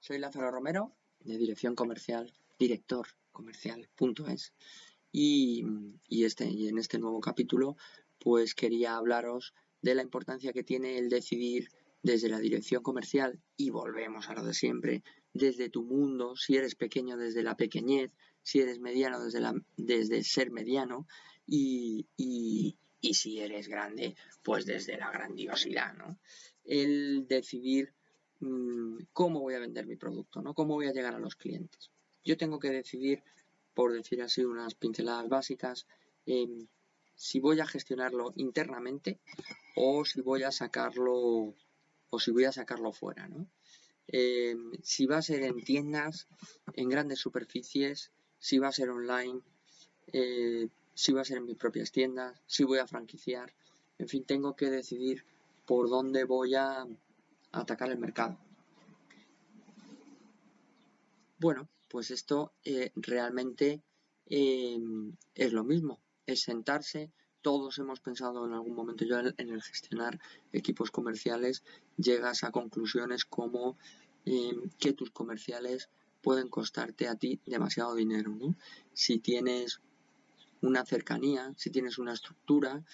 [0.00, 4.52] Soy Lázaro Romero, de Dirección Comercial, director comercial.es.
[5.12, 5.64] Y,
[6.08, 7.76] y, este, y en este nuevo capítulo,
[8.18, 9.52] pues quería hablaros
[9.82, 11.68] de la importancia que tiene el decidir
[12.02, 15.02] desde la dirección comercial, y volvemos a lo de siempre,
[15.34, 20.24] desde tu mundo, si eres pequeño desde la pequeñez, si eres mediano desde, la, desde
[20.24, 21.06] ser mediano,
[21.46, 26.18] y, y, y si eres grande, pues desde la grandiosidad, ¿no?
[26.64, 27.92] El decidir
[29.12, 30.54] cómo voy a vender mi producto, ¿no?
[30.54, 31.90] Cómo voy a llegar a los clientes.
[32.24, 33.22] Yo tengo que decidir,
[33.74, 35.86] por decir así, unas pinceladas básicas,
[36.26, 36.66] em,
[37.14, 39.20] si voy a gestionarlo internamente
[39.76, 41.54] o si voy a sacarlo
[42.10, 43.46] o si voy a sacarlo fuera, ¿no?
[44.08, 46.26] Em, si va a ser en tiendas,
[46.74, 49.40] en grandes superficies, si va a ser online,
[50.12, 53.54] eh, si va a ser en mis propias tiendas, si voy a franquiciar,
[53.98, 55.24] en fin, tengo que decidir
[55.64, 56.86] por dónde voy a,
[57.52, 58.36] atacar el mercado.
[61.38, 63.82] Bueno, pues esto eh, realmente
[64.26, 67.10] em, es lo mismo, es sentarse.
[67.42, 70.20] Todos hemos pensado en algún momento, yo en el gestionar
[70.52, 71.64] equipos comerciales,
[71.96, 73.76] llegas a conclusiones como
[74.24, 75.90] em, que tus comerciales
[76.22, 78.32] pueden costarte a ti demasiado dinero.
[78.94, 79.80] Si tienes
[80.60, 82.84] una cercanía, si tienes una estructura,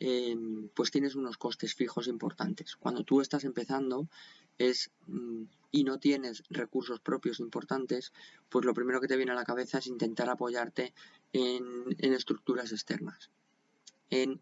[0.00, 2.76] Em, pues tienes unos costes fijos importantes.
[2.76, 4.08] Cuando tú estás empezando
[4.56, 8.12] es mm, y no tienes recursos propios importantes,
[8.48, 10.94] pues lo primero que te viene a la cabeza es intentar apoyarte
[11.32, 13.30] en, estructuras externas.
[14.10, 14.40] En,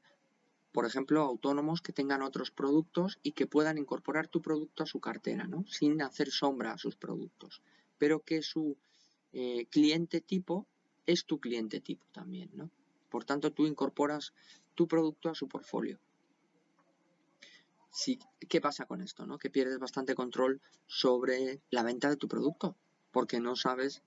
[0.73, 5.01] por ejemplo, autónomos que tengan otros productos y que puedan incorporar tu producto a su
[5.01, 5.65] cartera, ¿no?
[5.67, 7.63] Sin hacer sombra a sus productos.
[7.99, 8.77] Pero que su
[9.33, 10.67] eh, cliente tipo
[11.07, 12.71] es tu cliente tipo también, ¿no?
[13.17, 14.35] Por tanto, tú incorporas
[14.75, 15.99] tu producto a su portfolio.
[18.47, 19.25] ¿Qué pasa con esto?
[19.25, 19.39] No?
[19.39, 22.77] Que pierdes bastante control sobre la venta de tu producto,
[23.13, 24.03] porque no sabes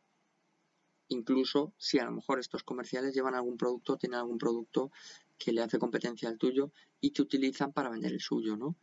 [1.07, 4.91] incluso si a lo mejor estos comerciales llevan algún producto, tienen algún producto
[5.39, 6.71] que le hace competencia al tuyo
[7.01, 8.75] y te utilizan para vender el suyo, ¿no?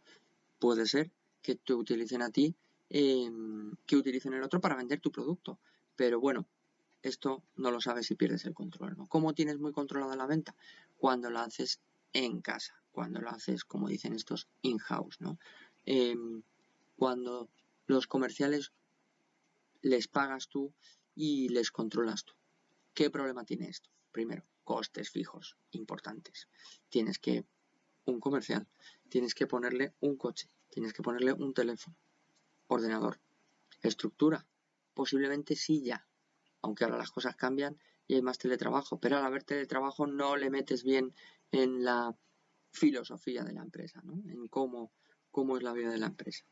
[0.59, 2.57] Puede ser que te utilicen a ti,
[2.89, 5.61] em, que utilicen el otro para vender tu producto.
[5.95, 6.49] Pero bueno,
[7.03, 9.07] esto no lo sabes si pierdes el control, ¿no?
[9.07, 10.55] ¿Cómo tienes muy controlada la venta?
[10.97, 11.81] Cuando la haces
[12.13, 15.39] en casa, cuando la haces, como dicen estos, in-house, ¿no?
[15.85, 16.43] Em,
[16.97, 17.51] cuando
[17.87, 18.73] los comerciales
[19.83, 20.73] les pagas tú
[21.15, 22.35] y les controlas tú.
[22.95, 23.91] ¿Qué problema tiene esto?
[24.11, 26.49] Primero, costes fijos importantes.
[26.89, 27.45] Tienes que,
[28.05, 28.67] un comercial,
[29.09, 31.97] tienes que ponerle un coche, tienes que ponerle un teléfono,
[32.67, 33.21] ordenador,
[33.83, 34.47] estructura,
[34.95, 36.07] posiblemente silla,
[36.63, 40.51] aunque ahora las cosas cambian y hay más teletrabajo, pero al haber teletrabajo no le
[40.51, 41.15] metes bien
[41.53, 42.17] en la
[42.71, 44.15] filosofía de la empresa, ¿no?
[44.31, 44.93] en cómo,
[45.31, 46.45] cómo es la vida de la empresa.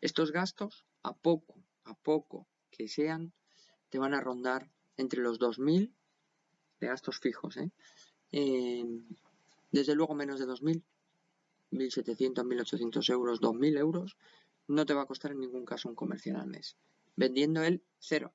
[0.00, 3.32] Estos gastos, a poco, a poco que sean,
[3.88, 5.92] te van a rondar entre los 2.000
[6.80, 7.56] de gastos fijos.
[7.56, 7.70] ¿eh?
[9.70, 10.82] desde luego menos de 2.000,
[11.70, 14.16] 1.700, 1.800 euros, 2.000 euros,
[14.66, 16.76] no te va a costar en ningún caso un comercial al mes.
[17.16, 18.32] Vendiendo el cero.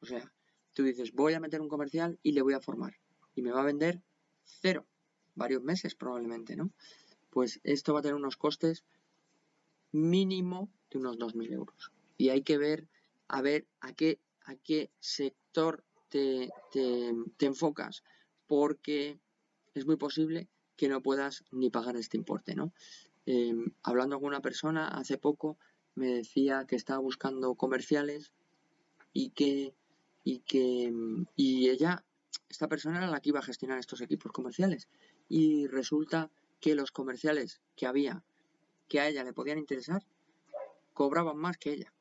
[0.00, 0.32] O sea,
[0.74, 2.96] tú dices, voy a meter un comercial y le voy a formar.
[3.34, 4.02] Y me va a vender
[4.44, 4.86] cero.
[5.34, 6.72] Varios meses probablemente, ¿no?
[7.30, 8.84] Pues esto va a tener unos costes
[9.92, 11.92] mínimo de unos 2.000 euros.
[12.16, 12.88] Y hay que ver,
[13.28, 16.50] a ver a qué, a qué sector te,
[17.38, 18.02] enfocas.
[18.46, 19.20] Porque
[19.74, 22.72] es muy posible que no puedas ni pagar este importe, ¿no?
[23.26, 25.58] Em, hablando con una persona hace poco
[25.94, 28.32] me decía que estaba buscando comerciales
[29.12, 29.74] y que
[30.24, 30.92] y que
[31.36, 32.04] y ella,
[32.48, 34.88] esta persona era la que iba a gestionar estos equipos comerciales
[35.28, 38.24] y resulta que los comerciales que había
[38.88, 40.04] que a ella le podían interesar
[40.92, 41.94] cobraban más que ella.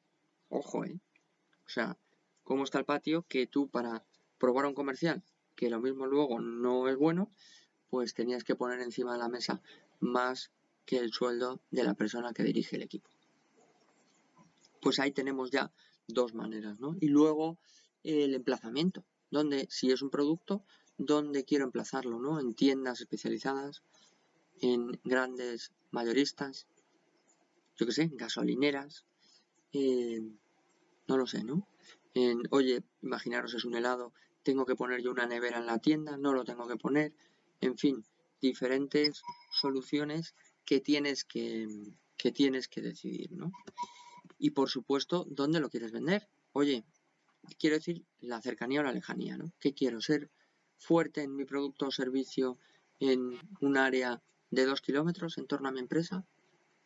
[0.49, 0.99] Ojo, ¿eh?
[1.65, 1.97] O sea,
[2.43, 4.03] ¿cómo está el patio que tú para
[4.39, 5.23] probar un comercial
[5.55, 7.29] que lo mismo luego no es bueno,
[7.89, 9.61] pues tenías que poner encima de la mesa
[9.99, 10.51] más
[10.85, 13.09] que el sueldo de la persona que dirige el equipo.
[14.81, 15.71] Pues ahí tenemos ya
[16.07, 16.95] dos maneras, ¿no?
[17.01, 17.59] Y luego
[18.03, 20.63] el emplazamiento, donde si es un producto,
[20.97, 22.39] dónde quiero emplazarlo, ¿no?
[22.39, 23.83] En tiendas especializadas,
[24.61, 26.67] en grandes mayoristas,
[27.77, 29.05] yo qué sé, gasolineras,
[31.07, 31.67] no lo sé, ¿no?
[32.13, 34.13] En, oye, imaginaros es un helado,
[34.43, 37.13] tengo que poner yo una nevera en la tienda, no lo tengo que poner,
[37.61, 38.03] en fin,
[38.41, 40.35] diferentes soluciones
[40.65, 41.67] que tienes que,
[42.17, 43.51] que tienes que decidir, ¿no?
[44.37, 46.27] Y por supuesto, ¿dónde lo quieres vender?
[46.53, 46.83] Oye,
[47.57, 49.51] quiero decir la cercanía o la lejanía, ¿no?
[49.59, 50.01] ¿Qué quiero?
[50.01, 50.29] ¿Ser
[50.77, 52.57] fuerte en mi producto o servicio
[52.99, 54.21] en un área
[54.51, 56.25] de dos kilómetros en torno a mi empresa?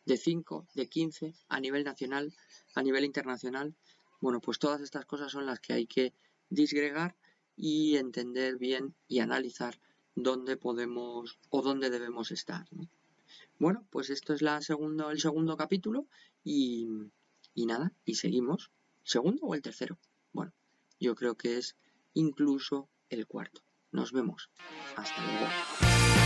[0.04, 2.34] de 5, de 15 a nivel nacional,
[2.74, 3.74] a nivel internacional.
[4.20, 6.12] Bueno, pues todas estas cosas son las que hay que
[6.50, 7.16] disgregar
[7.56, 9.80] y entender bien y analizar
[10.14, 12.66] dónde podemos o dónde debemos estar.
[13.58, 14.62] Bueno, pues esto es el
[15.20, 16.06] segundo capítulo
[16.44, 16.88] y
[17.54, 18.70] nada, y seguimos.
[19.04, 19.98] ¿Segundo o el tercero?
[21.04, 21.76] Yo creo que es
[22.14, 23.60] incluso el cuarto.
[23.92, 24.48] Nos vemos.
[24.96, 26.23] Hasta luego.